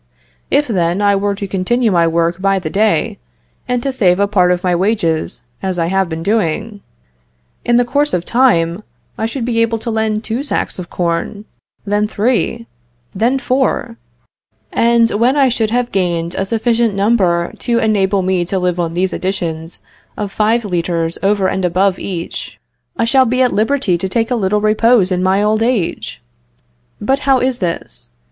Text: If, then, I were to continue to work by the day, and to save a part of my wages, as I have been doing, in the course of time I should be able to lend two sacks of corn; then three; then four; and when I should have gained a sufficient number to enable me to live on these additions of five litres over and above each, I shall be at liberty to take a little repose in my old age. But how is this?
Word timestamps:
If, 0.49 0.67
then, 0.67 0.99
I 0.99 1.15
were 1.15 1.35
to 1.35 1.45
continue 1.47 1.91
to 1.91 2.07
work 2.09 2.41
by 2.41 2.57
the 2.57 2.71
day, 2.71 3.19
and 3.67 3.83
to 3.83 3.93
save 3.93 4.19
a 4.19 4.25
part 4.27 4.51
of 4.51 4.63
my 4.63 4.75
wages, 4.75 5.43
as 5.61 5.77
I 5.77 5.85
have 5.93 6.09
been 6.09 6.23
doing, 6.23 6.81
in 7.63 7.77
the 7.77 7.85
course 7.85 8.11
of 8.11 8.25
time 8.25 8.81
I 9.15 9.27
should 9.27 9.45
be 9.45 9.61
able 9.61 9.77
to 9.77 9.91
lend 9.91 10.23
two 10.23 10.41
sacks 10.41 10.79
of 10.79 10.89
corn; 10.89 11.45
then 11.85 12.07
three; 12.07 12.65
then 13.13 13.37
four; 13.37 13.97
and 14.73 15.11
when 15.11 15.37
I 15.37 15.49
should 15.49 15.69
have 15.69 15.91
gained 15.91 16.33
a 16.33 16.45
sufficient 16.45 16.95
number 16.95 17.53
to 17.59 17.77
enable 17.77 18.23
me 18.23 18.43
to 18.45 18.57
live 18.57 18.79
on 18.79 18.95
these 18.95 19.13
additions 19.13 19.81
of 20.17 20.31
five 20.31 20.65
litres 20.65 21.19
over 21.21 21.47
and 21.47 21.63
above 21.63 21.99
each, 21.99 22.57
I 22.97 23.05
shall 23.05 23.25
be 23.25 23.43
at 23.43 23.53
liberty 23.53 23.99
to 23.99 24.09
take 24.09 24.31
a 24.31 24.35
little 24.35 24.61
repose 24.61 25.11
in 25.11 25.21
my 25.21 25.43
old 25.43 25.61
age. 25.61 26.23
But 26.99 27.19
how 27.19 27.37
is 27.37 27.59
this? 27.59 28.09